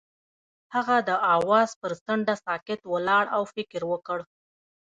هغه 0.75 0.95
د 1.09 1.11
اواز 1.35 1.69
پر 1.81 1.91
څنډه 2.05 2.35
ساکت 2.45 2.79
ولاړ 2.93 3.25
او 3.35 3.41
فکر 3.55 3.81
وکړ. 3.91 4.19